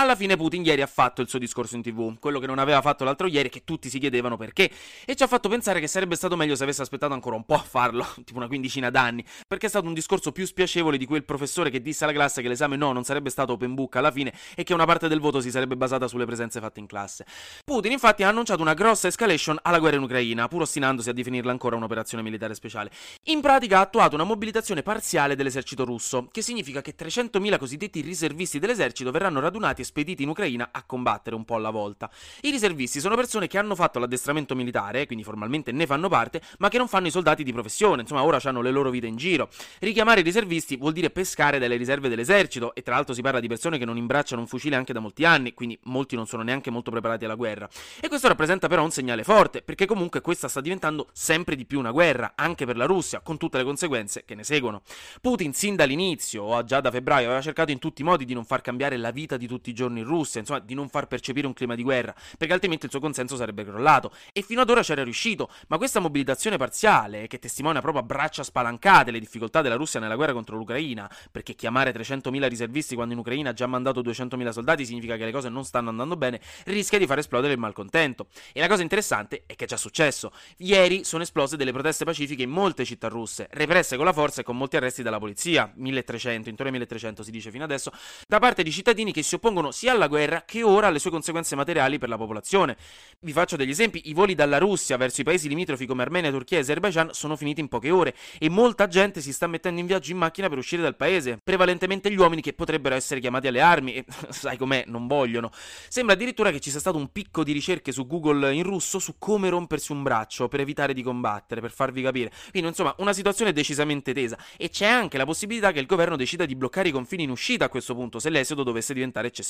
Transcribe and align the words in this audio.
Alla 0.00 0.16
fine 0.16 0.34
Putin 0.34 0.64
ieri 0.64 0.80
ha 0.80 0.86
fatto 0.86 1.20
il 1.20 1.28
suo 1.28 1.38
discorso 1.38 1.76
in 1.76 1.82
tv, 1.82 2.18
quello 2.18 2.38
che 2.38 2.46
non 2.46 2.58
aveva 2.58 2.80
fatto 2.80 3.04
l'altro 3.04 3.26
ieri, 3.26 3.50
che 3.50 3.64
tutti 3.64 3.90
si 3.90 3.98
chiedevano 3.98 4.38
perché, 4.38 4.70
e 5.04 5.14
ci 5.14 5.22
ha 5.22 5.26
fatto 5.26 5.50
pensare 5.50 5.78
che 5.78 5.88
sarebbe 5.88 6.16
stato 6.16 6.36
meglio 6.36 6.56
se 6.56 6.62
avesse 6.62 6.80
aspettato 6.80 7.12
ancora 7.12 7.36
un 7.36 7.44
po' 7.44 7.56
a 7.56 7.58
farlo, 7.62 8.06
tipo 8.24 8.38
una 8.38 8.46
quindicina 8.46 8.88
d'anni, 8.88 9.22
perché 9.46 9.66
è 9.66 9.68
stato 9.68 9.86
un 9.86 9.92
discorso 9.92 10.32
più 10.32 10.46
spiacevole 10.46 10.96
di 10.96 11.04
quel 11.04 11.22
professore 11.24 11.68
che 11.68 11.82
disse 11.82 12.04
alla 12.04 12.14
classe 12.14 12.40
che 12.40 12.48
l'esame 12.48 12.76
no 12.76 12.92
non 12.92 13.04
sarebbe 13.04 13.28
stato 13.28 13.52
open 13.52 13.74
book 13.74 13.96
alla 13.96 14.10
fine 14.10 14.32
e 14.54 14.62
che 14.62 14.72
una 14.72 14.86
parte 14.86 15.06
del 15.06 15.20
voto 15.20 15.38
si 15.42 15.50
sarebbe 15.50 15.76
basata 15.76 16.08
sulle 16.08 16.24
presenze 16.24 16.60
fatte 16.60 16.80
in 16.80 16.86
classe. 16.86 17.26
Putin 17.62 17.92
infatti 17.92 18.22
ha 18.22 18.28
annunciato 18.28 18.62
una 18.62 18.72
grossa 18.72 19.08
escalation 19.08 19.58
alla 19.60 19.80
guerra 19.80 19.96
in 19.96 20.02
Ucraina, 20.04 20.48
pur 20.48 20.62
ostinandosi 20.62 21.10
a 21.10 21.12
definirla 21.12 21.50
ancora 21.50 21.76
un'operazione 21.76 22.22
militare 22.22 22.54
speciale. 22.54 22.90
In 23.24 23.42
pratica 23.42 23.76
ha 23.76 23.82
attuato 23.82 24.14
una 24.14 24.24
mobilitazione 24.24 24.82
parziale 24.82 25.36
dell'esercito 25.36 25.84
russo, 25.84 26.26
che 26.30 26.40
significa 26.40 26.80
che 26.80 26.94
300.000 26.96 27.58
cosiddetti 27.58 28.00
riservisti 28.00 28.58
dell'esercito 28.58 29.10
verranno 29.10 29.40
radunati 29.40 29.82
e 29.82 29.88
spediti 29.90 30.22
in 30.22 30.28
Ucraina 30.28 30.68
a 30.70 30.84
combattere 30.84 31.34
un 31.34 31.44
po' 31.44 31.56
alla 31.56 31.70
volta. 31.70 32.08
I 32.42 32.50
riservisti 32.50 33.00
sono 33.00 33.16
persone 33.16 33.48
che 33.48 33.58
hanno 33.58 33.74
fatto 33.74 33.98
l'addestramento 33.98 34.54
militare, 34.54 35.06
quindi 35.06 35.24
formalmente 35.24 35.72
ne 35.72 35.84
fanno 35.84 36.08
parte, 36.08 36.40
ma 36.58 36.68
che 36.68 36.78
non 36.78 36.86
fanno 36.86 37.08
i 37.08 37.10
soldati 37.10 37.42
di 37.42 37.52
professione, 37.52 38.02
insomma 38.02 38.22
ora 38.22 38.38
hanno 38.44 38.62
le 38.62 38.70
loro 38.70 38.90
vite 38.90 39.08
in 39.08 39.16
giro. 39.16 39.48
Richiamare 39.80 40.20
i 40.20 40.22
riservisti 40.22 40.76
vuol 40.76 40.92
dire 40.92 41.10
pescare 41.10 41.58
dalle 41.58 41.74
riserve 41.74 42.08
dell'esercito 42.08 42.72
e 42.74 42.82
tra 42.82 42.94
l'altro 42.94 43.14
si 43.14 43.20
parla 43.20 43.40
di 43.40 43.48
persone 43.48 43.78
che 43.78 43.84
non 43.84 43.96
imbracciano 43.96 44.40
un 44.40 44.46
fucile 44.46 44.76
anche 44.76 44.92
da 44.92 45.00
molti 45.00 45.24
anni, 45.24 45.54
quindi 45.54 45.76
molti 45.84 46.14
non 46.14 46.26
sono 46.26 46.44
neanche 46.44 46.70
molto 46.70 46.92
preparati 46.92 47.24
alla 47.24 47.34
guerra. 47.34 47.68
E 48.00 48.06
questo 48.08 48.28
rappresenta 48.28 48.68
però 48.68 48.84
un 48.84 48.92
segnale 48.92 49.24
forte, 49.24 49.62
perché 49.62 49.86
comunque 49.86 50.20
questa 50.20 50.46
sta 50.46 50.60
diventando 50.60 51.08
sempre 51.12 51.56
di 51.56 51.66
più 51.66 51.80
una 51.80 51.90
guerra, 51.90 52.34
anche 52.36 52.64
per 52.64 52.76
la 52.76 52.86
Russia, 52.86 53.20
con 53.20 53.38
tutte 53.38 53.58
le 53.58 53.64
conseguenze 53.64 54.24
che 54.24 54.36
ne 54.36 54.44
seguono. 54.44 54.82
Putin 55.20 55.52
sin 55.52 55.74
dall'inizio, 55.74 56.44
o 56.44 56.64
già 56.64 56.80
da 56.80 56.92
febbraio, 56.92 57.26
aveva 57.26 57.42
cercato 57.42 57.72
in 57.72 57.78
tutti 57.78 58.02
i 58.02 58.04
modi 58.04 58.24
di 58.24 58.34
non 58.34 58.44
far 58.44 58.60
cambiare 58.60 58.96
la 58.96 59.10
vita 59.10 59.36
di 59.36 59.46
tutti 59.46 59.70
i 59.70 59.72
giorni 59.80 60.00
in 60.00 60.06
Russia, 60.06 60.40
insomma 60.40 60.58
di 60.58 60.74
non 60.74 60.88
far 60.88 61.06
percepire 61.06 61.46
un 61.46 61.54
clima 61.54 61.74
di 61.74 61.82
guerra, 61.82 62.14
perché 62.36 62.52
altrimenti 62.52 62.84
il 62.84 62.90
suo 62.90 63.00
consenso 63.00 63.36
sarebbe 63.36 63.64
crollato. 63.64 64.12
E 64.32 64.42
fino 64.42 64.60
ad 64.60 64.68
ora 64.68 64.82
c'era 64.82 65.02
riuscito, 65.02 65.50
ma 65.68 65.78
questa 65.78 66.00
mobilitazione 66.00 66.56
parziale, 66.56 67.26
che 67.26 67.38
testimonia 67.38 67.80
proprio 67.80 68.02
a 68.02 68.04
braccia 68.04 68.42
spalancate 68.42 69.10
le 69.10 69.18
difficoltà 69.18 69.62
della 69.62 69.76
Russia 69.76 70.00
nella 70.00 70.16
guerra 70.16 70.32
contro 70.32 70.56
l'Ucraina, 70.56 71.10
perché 71.30 71.54
chiamare 71.54 71.92
300.000 71.92 72.48
riservisti 72.48 72.94
quando 72.94 73.14
in 73.14 73.20
Ucraina 73.20 73.50
ha 73.50 73.52
già 73.52 73.66
mandato 73.66 74.02
200.000 74.02 74.50
soldati 74.50 74.84
significa 74.84 75.16
che 75.16 75.24
le 75.24 75.32
cose 75.32 75.48
non 75.48 75.64
stanno 75.64 75.88
andando 75.88 76.16
bene, 76.16 76.40
rischia 76.66 76.98
di 76.98 77.06
far 77.06 77.18
esplodere 77.18 77.52
il 77.54 77.58
malcontento. 77.58 78.26
E 78.52 78.60
la 78.60 78.68
cosa 78.68 78.82
interessante 78.82 79.44
è 79.46 79.54
che 79.54 79.64
è 79.64 79.68
già 79.68 79.76
successo. 79.76 80.32
Ieri 80.58 81.04
sono 81.04 81.22
esplose 81.22 81.56
delle 81.56 81.72
proteste 81.72 82.04
pacifiche 82.04 82.42
in 82.42 82.50
molte 82.50 82.84
città 82.84 83.08
russe, 83.08 83.48
represse 83.52 83.96
con 83.96 84.04
la 84.04 84.12
forza 84.12 84.40
e 84.42 84.44
con 84.44 84.56
molti 84.56 84.76
arresti 84.76 85.02
dalla 85.02 85.18
polizia, 85.18 85.72
1300, 85.74 86.48
intorno 86.48 86.72
ai 86.72 86.78
1300 86.78 87.22
si 87.22 87.30
dice 87.30 87.50
fino 87.50 87.64
adesso, 87.64 87.92
da 88.26 88.38
parte 88.38 88.62
di 88.62 88.70
cittadini 88.70 89.12
che 89.12 89.22
si 89.22 89.34
oppongono 89.34 89.69
sia 89.70 89.92
alla 89.92 90.08
guerra 90.08 90.42
che 90.44 90.62
ora 90.62 90.88
alle 90.88 90.98
sue 90.98 91.10
conseguenze 91.10 91.56
materiali 91.56 91.98
per 91.98 92.08
la 92.08 92.16
popolazione. 92.16 92.76
Vi 93.20 93.32
faccio 93.32 93.56
degli 93.56 93.70
esempi, 93.70 94.08
i 94.08 94.14
voli 94.14 94.34
dalla 94.34 94.58
Russia 94.58 94.96
verso 94.96 95.20
i 95.20 95.24
paesi 95.24 95.48
limitrofi 95.48 95.86
come 95.86 96.02
Armenia, 96.02 96.30
Turchia 96.30 96.58
e 96.58 96.60
Azerbaijan 96.60 97.12
sono 97.12 97.36
finiti 97.36 97.60
in 97.60 97.68
poche 97.68 97.90
ore 97.90 98.14
e 98.38 98.48
molta 98.48 98.86
gente 98.86 99.20
si 99.20 99.32
sta 99.32 99.46
mettendo 99.46 99.80
in 99.80 99.86
viaggio 99.86 100.12
in 100.12 100.18
macchina 100.18 100.48
per 100.48 100.58
uscire 100.58 100.82
dal 100.82 100.96
paese, 100.96 101.38
prevalentemente 101.42 102.10
gli 102.10 102.16
uomini 102.16 102.40
che 102.42 102.52
potrebbero 102.52 102.94
essere 102.94 103.20
chiamati 103.20 103.46
alle 103.46 103.60
armi 103.60 103.94
e 103.94 104.04
sai 104.30 104.56
com'è, 104.56 104.84
non 104.86 105.06
vogliono. 105.06 105.50
Sembra 105.88 106.14
addirittura 106.14 106.50
che 106.50 106.60
ci 106.60 106.70
sia 106.70 106.80
stato 106.80 106.96
un 106.96 107.12
picco 107.12 107.44
di 107.44 107.52
ricerche 107.52 107.92
su 107.92 108.06
Google 108.06 108.54
in 108.54 108.62
russo 108.62 108.98
su 108.98 109.16
come 109.18 109.48
rompersi 109.48 109.92
un 109.92 110.02
braccio 110.02 110.48
per 110.48 110.60
evitare 110.60 110.94
di 110.94 111.02
combattere, 111.02 111.60
per 111.60 111.70
farvi 111.70 112.02
capire. 112.02 112.32
Quindi 112.50 112.68
insomma 112.68 112.94
una 112.98 113.12
situazione 113.12 113.52
decisamente 113.52 114.12
tesa 114.12 114.38
e 114.56 114.70
c'è 114.70 114.86
anche 114.86 115.18
la 115.18 115.24
possibilità 115.24 115.72
che 115.72 115.80
il 115.80 115.86
governo 115.86 116.16
decida 116.16 116.46
di 116.46 116.56
bloccare 116.56 116.88
i 116.88 116.92
confini 116.92 117.24
in 117.24 117.30
uscita 117.30 117.66
a 117.66 117.68
questo 117.68 117.94
punto 117.94 118.18
se 118.18 118.30
l'esodo 118.30 118.62
dovesse 118.62 118.94
diventare 118.94 119.26
eccessivo. 119.26 119.48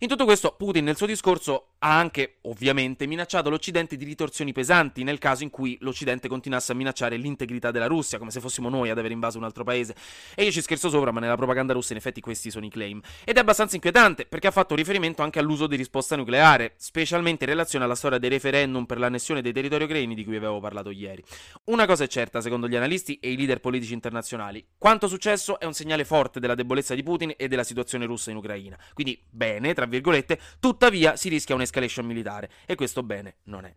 In 0.00 0.08
tutto 0.08 0.24
questo 0.24 0.54
Putin 0.56 0.84
nel 0.84 0.96
suo 0.96 1.06
discorso 1.06 1.68
ha 1.84 1.98
anche, 1.98 2.36
ovviamente, 2.42 3.06
minacciato 3.06 3.50
l'Occidente 3.50 3.96
di 3.96 4.04
ritorsioni 4.04 4.52
pesanti 4.52 5.02
nel 5.02 5.18
caso 5.18 5.42
in 5.42 5.50
cui 5.50 5.76
l'Occidente 5.80 6.28
continuasse 6.28 6.70
a 6.72 6.74
minacciare 6.76 7.16
l'integrità 7.16 7.72
della 7.72 7.86
Russia, 7.86 8.18
come 8.18 8.30
se 8.30 8.38
fossimo 8.38 8.68
noi 8.68 8.90
ad 8.90 8.98
aver 8.98 9.10
invaso 9.10 9.36
un 9.36 9.44
altro 9.44 9.64
paese. 9.64 9.96
E 10.36 10.44
io 10.44 10.52
ci 10.52 10.62
scherzo 10.62 10.88
sopra, 10.88 11.10
ma 11.10 11.18
nella 11.18 11.34
propaganda 11.34 11.72
russa 11.72 11.92
in 11.92 11.98
effetti 11.98 12.20
questi 12.20 12.52
sono 12.52 12.64
i 12.64 12.68
claim. 12.68 13.00
Ed 13.24 13.36
è 13.36 13.40
abbastanza 13.40 13.74
inquietante, 13.74 14.26
perché 14.26 14.46
ha 14.46 14.52
fatto 14.52 14.76
riferimento 14.76 15.22
anche 15.22 15.40
all'uso 15.40 15.66
di 15.66 15.74
risposta 15.74 16.14
nucleare, 16.14 16.74
specialmente 16.76 17.44
in 17.44 17.50
relazione 17.50 17.84
alla 17.84 17.96
storia 17.96 18.18
dei 18.18 18.30
referendum 18.30 18.84
per 18.84 19.00
l'annessione 19.00 19.42
dei 19.42 19.52
territori 19.52 19.82
ucraini 19.82 20.14
di 20.14 20.24
cui 20.24 20.36
avevo 20.36 20.60
parlato 20.60 20.90
ieri. 20.90 21.22
Una 21.64 21.86
cosa 21.86 22.04
è 22.04 22.06
certa, 22.06 22.40
secondo 22.40 22.68
gli 22.68 22.76
analisti 22.76 23.18
e 23.18 23.32
i 23.32 23.36
leader 23.36 23.58
politici 23.58 23.92
internazionali, 23.92 24.64
quanto 24.78 25.08
successo 25.08 25.58
è 25.58 25.64
un 25.64 25.74
segnale 25.74 26.04
forte 26.04 26.38
della 26.38 26.54
debolezza 26.54 26.94
di 26.94 27.02
Putin 27.02 27.34
e 27.36 27.48
della 27.48 27.64
situazione 27.64 28.06
russa 28.06 28.30
in 28.30 28.36
Ucraina. 28.36 28.78
Quindi, 28.94 29.20
bene, 29.28 29.74
tra 29.74 29.86
virgolette, 29.86 30.38
tuttavia 30.60 31.16
si 31.16 31.28
rischia 31.28 31.56
un'escalation 31.56 31.70
militare 32.02 32.50
e 32.66 32.74
questo 32.74 33.02
bene 33.02 33.36
non 33.44 33.64
è. 33.64 33.74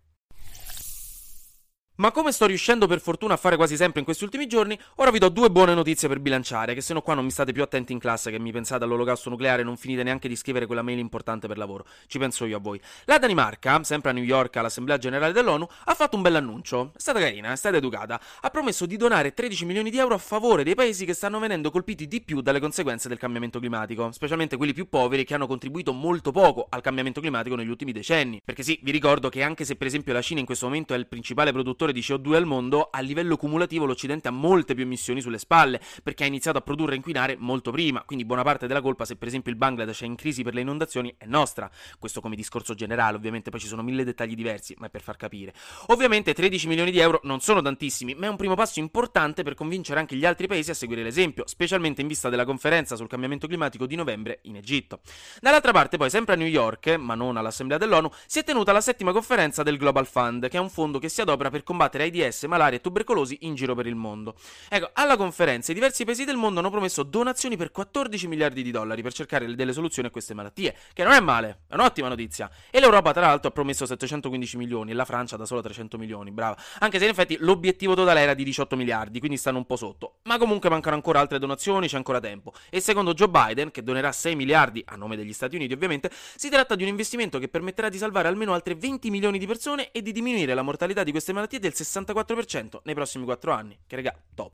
Ma 1.98 2.12
come 2.12 2.34
sto 2.34 2.46
riuscendo 2.46 2.88
per 2.88 3.00
fortuna 3.00 3.36
a 3.36 3.38
fare 3.38 3.56
quasi 3.56 3.78
sempre 3.78 4.00
in 4.00 4.06
questi 4.06 4.26
ultimi 4.26 4.48
giorni, 4.48 4.78
ora 4.96 5.12
vi 5.12 5.18
do 5.18 5.30
due 5.30 5.50
buone 5.50 5.74
notizie 5.74 6.10
per 6.10 6.20
bilanciare, 6.20 6.74
che 6.74 6.82
se 6.82 6.92
no 6.94 7.02
qua 7.02 7.14
non 7.14 7.24
mi 7.24 7.32
state 7.32 7.54
più 7.54 7.64
attenti 7.64 7.94
in 7.94 8.00
classe 8.00 8.32
che 8.32 8.38
mi 8.38 8.52
pensate 8.52 8.84
all'olocausto 8.84 9.30
nucleare 9.30 9.62
e 9.62 9.64
non 9.64 9.78
finite 9.78 10.04
neanche 10.04 10.28
di 10.28 10.36
scrivere 10.36 10.66
quella 10.66 10.82
mail 10.82 11.00
importante 11.00 11.48
per 11.48 11.58
lavoro. 11.58 11.86
Ci 12.08 12.20
penso 12.20 12.44
io 12.44 12.58
a 12.58 12.60
voi. 12.60 12.82
La 13.06 13.18
Danimarca, 13.18 13.82
sempre 13.86 14.10
a 14.10 14.14
New 14.14 14.26
York 14.26 14.58
all'Assemblea 14.58 14.98
Generale 14.98 15.32
dell'ONU, 15.32 15.66
ha 15.86 15.94
fatto 15.94 16.18
un 16.18 16.22
bell'annuncio. 16.22 16.92
È 16.94 17.00
stata 17.00 17.18
carina, 17.18 17.54
è 17.54 17.56
stata 17.56 17.78
educata. 17.78 18.20
Ha 18.42 18.50
promesso 18.50 18.86
di 18.86 18.98
donare 18.98 19.34
13 19.34 19.64
milioni 19.64 19.90
di 19.90 19.98
euro 19.98 20.16
a 20.16 20.18
favore 20.18 20.66
dei 20.66 20.76
paesi 20.76 21.06
che 21.06 21.14
stanno 21.14 21.40
venendo 21.40 21.72
colpiti 21.72 22.10
di 22.10 22.20
più 22.20 22.42
dalle 22.42 22.60
conseguenze 22.60 23.08
del 23.08 23.20
cambiamento 23.20 23.60
climatico, 23.60 24.12
specialmente 24.12 24.58
quelli 24.58 24.74
più 24.74 24.90
poveri 24.90 25.24
che 25.24 25.34
hanno 25.34 25.48
contribuito 25.48 25.94
molto 25.94 26.32
poco 26.32 26.68
al 26.70 26.82
cambiamento 26.82 27.22
climatico 27.22 27.56
negli 27.56 27.70
ultimi 27.70 27.94
decenni. 27.94 28.42
Perché 28.44 28.64
sì, 28.64 28.78
vi 28.84 28.92
ricordo 28.92 29.30
che 29.30 29.44
anche 29.44 29.64
se 29.64 29.78
per 29.78 29.88
esempio 29.88 30.12
la 30.12 30.22
Cina 30.22 30.42
in 30.42 30.46
questo 30.46 30.66
momento 30.66 30.94
è 30.94 30.98
il 30.98 31.08
principale 31.08 31.54
produttore 31.54 31.84
di 31.92 32.02
CO2 32.02 32.36
al 32.36 32.46
mondo, 32.46 32.90
a 32.92 33.00
livello 33.00 33.38
cumulativo 33.38 33.86
l'Occidente 33.86 34.28
ha 34.28 34.32
molte 34.32 34.74
più 34.74 34.84
emissioni 34.84 35.22
sulle 35.22 35.38
spalle, 35.38 35.80
perché 36.04 36.24
ha 36.24 36.28
iniziato 36.28 36.58
a 36.58 36.62
produrre 36.62 36.94
e 36.94 36.98
inquinare 36.98 37.36
molto 37.38 37.72
prima, 37.72 38.04
quindi 38.04 38.26
buona 38.26 38.44
parte 38.44 38.68
della 38.68 38.82
colpa 38.82 39.06
se 39.06 39.16
per 39.16 39.28
esempio 39.28 39.52
il 39.52 39.58
Bangladesh 39.58 40.02
è 40.02 40.06
in 40.06 40.16
crisi 40.16 40.44
per 40.44 40.54
le 40.54 40.62
inondazioni 40.62 41.14
è 41.18 41.26
nostra. 41.26 41.70
Questo 42.00 42.22
come 42.22 42.36
discorso 42.36 42.74
generale, 42.74 43.18
ovviamente 43.18 43.50
poi 43.50 43.60
ci 43.60 43.68
sono 43.68 43.84
mille 43.84 44.04
dettagli 44.04 44.36
diversi, 44.36 44.76
ma 44.80 44.88
è 44.88 44.90
per 44.90 45.02
far 45.02 45.18
capire. 45.18 45.54
Ovviamente 45.88 46.34
13 46.34 46.68
milioni 46.68 46.92
di 46.92 47.00
euro 47.00 47.20
non 47.24 47.40
sono 47.40 47.62
tantissimi, 47.62 48.16
ma 48.16 48.26
è 48.26 48.30
un 48.30 48.36
primo 48.36 48.56
passo 48.56 48.80
importante 48.80 49.44
per 49.44 49.54
convincere 49.54 50.00
anche 50.00 50.16
gli 50.16 50.26
altri 50.26 50.48
paesi 50.48 50.72
a 50.72 50.74
seguire 50.74 51.04
l'esempio, 51.04 51.48
specialmente 51.48 52.02
in 52.02 52.08
vista 52.08 52.30
della 52.30 52.46
conferenza 52.46 52.96
sul 52.96 53.08
cambiamento 53.08 53.48
climatico 53.48 53.86
di 53.86 53.96
novembre 53.96 54.40
in 54.44 54.56
Egitto. 54.56 55.00
Dall'altra 55.40 55.72
parte 55.72 55.98
poi 55.98 56.10
sempre 56.10 56.34
a 56.34 56.38
New 56.38 56.48
York, 56.48 56.96
ma 56.98 57.16
non 57.16 57.38
all'Assemblea 57.38 57.78
dell'ONU, 57.78 58.10
si 58.26 58.40
è 58.40 58.44
tenuta 58.44 58.72
la 58.72 58.82
settima 58.82 59.12
conferenza 59.12 59.64
del 59.64 59.78
Global 59.78 60.06
Fund, 60.06 60.48
che 60.50 60.58
è 60.58 60.60
un 60.60 60.70
fondo 60.70 61.00
che 61.00 61.10
si 61.10 61.22
adopera 61.22 61.50
per 61.50 61.64
combattere 61.64 61.75
AIDS, 61.82 62.44
malaria 62.44 62.78
e 62.78 62.82
tubercolosi 62.82 63.40
in 63.42 63.56
giro 63.56 63.76
per 63.76 63.88
il 63.88 63.96
mondo. 63.96 64.36
Ecco, 64.70 64.90
alla 64.94 65.18
conferenza 65.18 65.72
i 65.72 65.76
diversi 65.76 66.06
paesi 66.06 66.26
del 66.26 66.38
mondo 66.38 66.60
hanno 66.60 66.70
promesso 66.70 67.04
donazioni 67.04 67.58
per 67.58 67.72
14 67.72 68.28
miliardi 68.28 68.64
di 68.64 68.72
dollari 68.72 69.02
per 69.02 69.14
cercare 69.14 69.54
delle 69.56 69.74
soluzioni 69.74 70.08
a 70.08 70.12
queste 70.12 70.34
malattie, 70.34 70.76
che 70.94 71.04
non 71.04 71.14
è 71.14 71.20
male, 71.20 71.62
è 71.68 71.74
un'ottima 71.76 72.08
notizia. 72.08 72.50
E 72.70 72.80
l'Europa 72.80 73.12
tra 73.12 73.28
l'altro 73.28 73.50
ha 73.50 73.52
promesso 73.52 73.86
715 73.86 74.58
milioni 74.58 74.92
e 74.92 74.94
la 74.94 75.06
Francia 75.06 75.38
da 75.38 75.46
solo 75.46 75.62
300 75.62 75.98
milioni, 75.98 76.32
brava. 76.32 76.58
Anche 76.80 76.98
se 76.98 77.06
in 77.06 77.12
effetti 77.12 77.38
l'obiettivo 77.40 77.96
totale 77.96 78.22
era 78.22 78.34
di 78.34 78.44
18 78.44 78.76
miliardi, 78.76 79.20
quindi 79.20 79.38
stanno 79.38 79.58
un 79.58 79.66
po' 79.66 79.76
sotto. 79.76 80.18
Ma 80.24 80.38
comunque 80.38 80.70
mancano 80.70 80.96
ancora 80.96 81.20
altre 81.20 81.40
donazioni, 81.40 81.88
c'è 81.88 81.98
ancora 81.98 82.20
tempo. 82.20 82.54
E 82.70 82.80
secondo 82.80 83.14
Joe 83.14 83.30
Biden, 83.30 83.72
che 83.72 83.84
donerà 83.84 84.12
6 84.12 84.36
miliardi 84.36 84.84
a 84.88 84.96
nome 84.96 85.16
degli 85.16 85.34
Stati 85.34 85.56
Uniti 85.56 85.74
ovviamente, 85.74 86.10
si 86.36 86.50
tratta 86.50 86.76
di 86.76 86.84
un 86.84 86.90
investimento 86.90 87.40
che 87.40 87.48
permetterà 87.48 87.90
di 87.90 87.98
salvare 87.98 88.28
almeno 88.28 88.54
altre 88.54 88.76
20 88.76 89.10
milioni 89.10 89.38
di 89.38 89.48
persone 89.48 89.92
e 89.92 90.02
di 90.02 90.12
diminuire 90.12 90.54
la 90.54 90.62
mortalità 90.62 91.04
di 91.04 91.12
queste 91.12 91.34
malattie 91.34 91.60
del 91.70 91.74
64% 91.76 92.80
nei 92.84 92.94
prossimi 92.94 93.26
4 93.26 93.52
anni. 93.52 93.78
Che 93.88 93.96
regà, 93.96 94.16
top. 94.34 94.54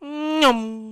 Nom. 0.00 0.87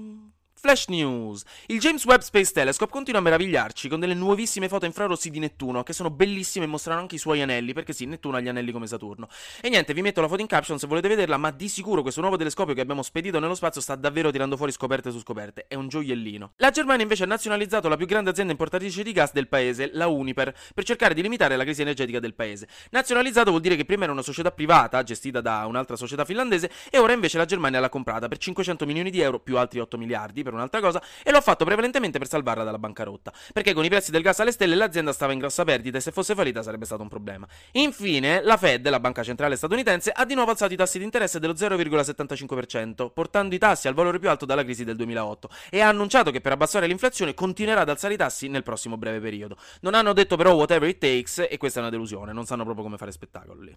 Flash 0.58 0.86
News. 0.88 1.44
Il 1.66 1.78
James 1.78 2.02
Webb 2.06 2.20
Space 2.20 2.50
Telescope 2.50 2.90
continua 2.90 3.20
a 3.20 3.22
meravigliarci 3.22 3.88
con 3.88 4.00
delle 4.00 4.14
nuovissime 4.14 4.68
foto 4.68 4.86
infrarossi 4.86 5.28
di 5.28 5.38
Nettuno, 5.38 5.82
che 5.82 5.92
sono 5.92 6.10
bellissime 6.10 6.64
e 6.64 6.68
mostrano 6.68 6.98
anche 7.00 7.16
i 7.16 7.18
suoi 7.18 7.42
anelli, 7.42 7.74
perché 7.74 7.92
sì, 7.92 8.06
Nettuno 8.06 8.38
ha 8.38 8.40
gli 8.40 8.48
anelli 8.48 8.72
come 8.72 8.86
Saturno. 8.86 9.28
E 9.60 9.68
niente, 9.68 9.92
vi 9.92 10.00
metto 10.00 10.22
la 10.22 10.28
foto 10.28 10.40
in 10.40 10.46
caption 10.46 10.78
se 10.78 10.86
volete 10.86 11.08
vederla, 11.08 11.36
ma 11.36 11.50
di 11.50 11.68
sicuro 11.68 12.00
questo 12.00 12.22
nuovo 12.22 12.36
telescopio 12.36 12.72
che 12.72 12.80
abbiamo 12.80 13.02
spedito 13.02 13.38
nello 13.38 13.54
spazio 13.54 13.82
sta 13.82 13.96
davvero 13.96 14.30
tirando 14.30 14.56
fuori 14.56 14.72
scoperte 14.72 15.10
su 15.10 15.20
scoperte. 15.20 15.66
È 15.68 15.74
un 15.74 15.88
gioiellino. 15.88 16.52
La 16.56 16.70
Germania 16.70 17.02
invece 17.02 17.24
ha 17.24 17.26
nazionalizzato 17.26 17.88
la 17.88 17.96
più 17.96 18.06
grande 18.06 18.30
azienda 18.30 18.52
importatrice 18.52 19.02
di 19.02 19.12
gas 19.12 19.32
del 19.32 19.48
paese, 19.48 19.90
la 19.92 20.06
Uniper, 20.06 20.54
per 20.74 20.84
cercare 20.84 21.12
di 21.12 21.20
limitare 21.20 21.56
la 21.56 21.64
crisi 21.64 21.82
energetica 21.82 22.18
del 22.18 22.34
paese. 22.34 22.66
Nazionalizzato 22.90 23.50
vuol 23.50 23.60
dire 23.60 23.76
che 23.76 23.84
prima 23.84 24.04
era 24.04 24.12
una 24.12 24.22
società 24.22 24.50
privata, 24.50 25.02
gestita 25.02 25.42
da 25.42 25.66
un'altra 25.66 25.96
società 25.96 26.24
finlandese, 26.24 26.70
e 26.90 26.98
ora 26.98 27.12
invece 27.12 27.36
la 27.36 27.44
Germania 27.44 27.78
l'ha 27.78 27.90
comprata 27.90 28.26
per 28.26 28.38
500 28.38 28.86
milioni 28.86 29.10
di 29.10 29.20
euro 29.20 29.38
più 29.38 29.58
altri 29.58 29.80
8 29.80 29.98
miliardi 29.98 30.44
per 30.46 30.54
un'altra 30.54 30.81
cosa, 30.81 31.02
e 31.25 31.31
lo 31.32 31.38
ha 31.38 31.40
fatto 31.40 31.64
prevalentemente 31.64 32.19
per 32.19 32.28
salvarla 32.28 32.62
dalla 32.62 32.78
bancarotta, 32.78 33.32
perché 33.52 33.75
con 33.75 33.84
i 33.84 33.88
prezzi 33.88 34.12
del 34.12 34.22
gas 34.22 34.38
alle 34.38 34.52
stelle 34.52 34.76
l'azienda 34.76 35.12
stava 35.12 35.32
in 35.32 35.40
grossa 35.40 35.64
perdita 35.64 35.98
e 35.98 36.00
se 36.00 36.12
fosse 36.12 36.34
fallita 36.37 36.62
sarebbe 36.62 36.84
stato 36.84 37.02
un 37.02 37.08
problema. 37.08 37.46
Infine, 37.72 38.43
la 38.43 38.56
Fed, 38.56 38.88
la 38.88 39.00
banca 39.00 39.25
centrale 39.25 39.56
statunitense, 39.56 40.12
ha 40.12 40.25
di 40.25 40.34
nuovo 40.34 40.52
alzato 40.52 40.72
i 40.72 40.76
tassi 40.76 40.98
di 40.98 41.04
interesse 41.04 41.40
dello 41.40 41.54
0,75%, 41.54 43.10
portando 43.12 43.54
i 43.54 43.58
tassi 43.58 43.88
al 43.88 43.94
valore 43.94 44.20
più 44.20 44.28
alto 44.28 44.46
dalla 44.46 44.62
crisi 44.62 44.84
del 44.84 44.94
2008, 44.94 45.50
e 45.70 45.81
ha 45.81 45.88
annunciato 45.88 46.31
che 46.31 46.40
per 46.40 46.52
abbassare 46.52 46.87
l'inflazione 46.87 47.34
continuerà 47.34 47.81
ad 47.81 47.88
alzare 47.88 48.14
i 48.14 48.16
tassi 48.16 48.49
nel 48.49 48.62
prossimo 48.62 48.96
breve 48.96 49.19
periodo. 49.19 49.56
Non 49.81 49.94
hanno 49.94 50.12
detto 50.12 50.37
però 50.37 50.54
whatever 50.54 50.88
it 50.88 50.99
takes, 50.99 51.44
e 51.50 51.56
questa 51.56 51.81
è 51.81 51.82
una 51.82 51.90
delusione, 51.90 52.32
non 52.32 52.46
sanno 52.46 52.62
proprio 52.62 52.84
come 52.84 52.96
fare 52.96 53.10
spettacolo 53.10 53.60
lì. 53.60 53.76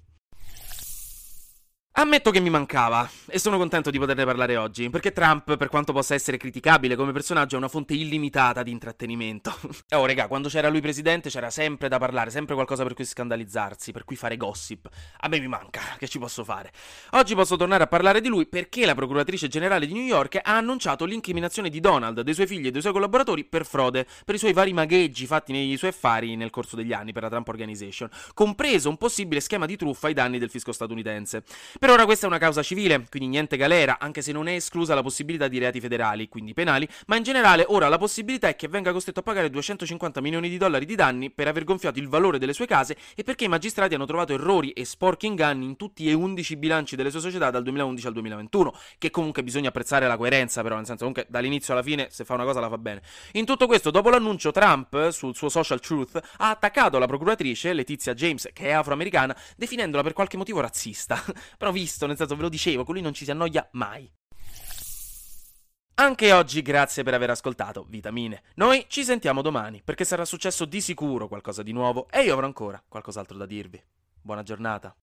Ammetto 2.00 2.32
che 2.32 2.40
mi 2.40 2.50
mancava 2.50 3.10
e 3.28 3.40
sono 3.40 3.58
contento 3.58 3.90
di 3.90 4.00
poterne 4.00 4.24
parlare 4.24 4.56
oggi, 4.56 4.90
perché 4.90 5.12
Trump, 5.12 5.58
per 5.58 5.68
quanto 5.68 5.92
possa 5.92 6.14
essere 6.14 6.38
criticabile 6.38 6.96
come 6.96 7.12
personaggio, 7.12 7.56
è 7.56 7.58
una 7.58 7.68
fonte 7.68 7.94
illimitata 7.94 8.64
di 8.64 8.72
intrattenimento. 8.72 9.54
oh, 9.92 10.06
regà, 10.06 10.30
quando 10.30 10.48
c'era 10.48 10.70
lui 10.70 10.80
presidente 10.80 11.30
c'era 11.30 11.50
sempre 11.50 11.90
da 11.90 11.98
parlare, 11.98 12.30
sempre 12.30 12.56
qualcosa 12.56 12.84
per 12.84 12.94
cui 12.94 13.04
scandalizzarsi, 13.04 13.92
per 13.92 14.06
cui 14.06 14.16
fare 14.16 14.38
gossip. 14.38 14.88
A 15.18 15.28
me 15.28 15.42
mi 15.42 15.50
manca, 15.50 15.82
che 15.98 16.08
ci 16.08 16.20
posso 16.20 16.46
fare? 16.46 16.72
Oggi 17.12 17.36
posso 17.36 17.58
tornare 17.58 17.84
a 17.84 17.88
parlare 17.88 18.22
di 18.22 18.30
lui 18.30 18.46
perché 18.46 18.86
la 18.86 18.96
procuratrice 18.96 19.50
generale 19.50 19.86
di 19.86 19.92
New 19.92 20.06
York 20.06 20.40
ha 20.42 20.56
annunciato 20.56 21.04
l'incriminazione 21.04 21.70
di 21.70 21.82
Donald, 21.82 22.22
dei 22.22 22.34
suoi 22.34 22.48
figli 22.48 22.68
e 22.68 22.72
dei 22.72 22.80
suoi 22.80 22.94
collaboratori 22.94 23.44
per 23.44 23.66
frode, 23.66 24.08
per 24.24 24.36
i 24.36 24.38
suoi 24.40 24.54
vari 24.54 24.72
magheggi 24.72 25.26
fatti 25.26 25.52
nei 25.52 25.76
suoi 25.76 25.90
affari 25.90 26.38
nel 26.38 26.50
corso 26.50 26.78
degli 26.78 26.94
anni 26.94 27.12
per 27.12 27.24
la 27.24 27.30
Trump 27.30 27.50
Organization, 27.50 28.10
compreso 28.34 28.88
un 28.88 28.96
possibile 28.96 29.42
schema 29.42 29.66
di 29.66 29.76
truffa 29.76 30.08
ai 30.08 30.14
danni 30.14 30.40
del 30.40 30.50
fisco 30.50 30.72
statunitense. 30.72 31.44
Per 31.78 31.88
per 31.90 31.98
ora 31.98 32.06
questa 32.06 32.28
è 32.28 32.30
una 32.30 32.38
causa 32.38 32.62
civile, 32.62 33.08
quindi 33.10 33.30
niente 33.30 33.58
galera, 33.58 33.98
anche 33.98 34.22
se 34.22 34.32
non 34.32 34.48
è 34.48 34.54
esclusa 34.54 34.94
la 34.94 35.02
possibilità 35.02 35.48
di 35.48 35.58
reati 35.58 35.80
federali, 35.80 36.30
quindi 36.30 36.54
penali, 36.54 36.88
ma 37.08 37.16
in 37.16 37.24
generale 37.24 37.66
ora 37.68 37.90
la 37.90 37.98
possibilità 37.98 38.48
è 38.48 38.56
che 38.56 38.68
venga 38.68 38.92
costretto 38.92 39.22
a 39.22 39.24
pagare 39.24 39.50
250 39.50 40.22
milioni 40.22 40.50
di 40.50 40.58
dollari 40.58 40.86
di 40.86 40.94
danni 40.94 41.32
per 41.32 41.48
aver 41.48 41.64
gonfiato 41.64 41.98
il 41.98 42.08
valore 42.08 42.38
delle 42.38 42.54
sue 42.54 42.68
case 42.68 42.96
e 43.16 43.24
perché 43.24 43.46
i 43.46 43.48
magistrati 43.48 43.96
hanno 43.96 44.06
trovato 44.06 44.34
errori 44.34 44.70
e 44.70 44.86
sporchi 44.86 45.26
inganni 45.26 45.66
in 45.66 45.78
tutti 45.78 46.08
e 46.08 46.14
11 46.14 46.58
bilanci 46.58 46.96
delle 46.96 47.10
sue 47.10 47.22
società 47.22 47.50
dal 47.50 47.64
2011 47.64 48.06
al 48.06 48.14
2021, 48.14 48.74
che 49.00 49.10
comunque 49.10 49.42
bisogna 49.42 49.70
apprezzare 49.70 50.06
la 50.06 50.16
coerenza 50.16 50.62
però, 50.62 50.76
nel 50.76 50.86
senso 50.86 51.06
comunque 51.06 51.26
dall'inizio 51.28 51.74
alla 51.74 51.82
fine 51.82 52.10
se 52.12 52.24
fa 52.24 52.36
una 52.36 52.46
cosa 52.46 52.60
la 52.60 52.70
fa 52.70 52.78
bene. 52.78 53.02
In 53.32 53.46
tutto 53.46 53.66
questo, 53.66 53.90
dopo 53.90 54.12
l'annuncio, 54.12 54.52
Trump 54.52 55.10
sul 55.10 55.36
suo 55.36 55.50
social 55.50 55.80
truth 55.80 56.22
ha 56.38 56.52
attaccato 56.52 57.00
la 57.00 57.08
procuratrice 57.08 57.74
Letizia 57.74 58.14
James, 58.14 58.48
che 58.54 58.66
è 58.66 58.72
afroamericana, 58.74 59.36
definendola 59.58 60.04
per 60.04 60.14
qualche 60.14 60.38
motivo 60.38 60.60
razzista. 60.60 61.20
però 61.70 61.72
visto, 61.72 62.08
nel 62.08 62.18
senso 62.18 62.36
ve 62.36 62.42
lo 62.42 62.50
dicevo, 62.50 62.84
con 62.84 62.94
lui 62.94 63.04
non 63.04 63.14
ci 63.14 63.26
si 63.26 63.32
annoia 63.32 63.68
mai. 63.74 64.12
Anche 65.96 66.32
oggi 66.32 66.62
grazie 66.62 67.04
per 67.04 67.14
aver 67.14 67.30
ascoltato 67.30 67.86
Vitamine. 67.90 68.44
Noi 68.56 68.86
ci 68.88 69.04
sentiamo 69.04 69.42
domani, 69.42 69.82
perché 69.84 70.06
sarà 70.06 70.26
successo 70.26 70.66
di 70.66 70.82
sicuro 70.82 71.28
qualcosa 71.28 71.62
di 71.62 71.74
nuovo 71.74 72.08
e 72.10 72.24
io 72.24 72.34
avrò 72.34 72.46
ancora 72.46 72.82
qualcos'altro 72.88 73.38
da 73.38 73.46
dirvi. 73.46 73.82
Buona 74.22 74.44
giornata. 74.44 74.96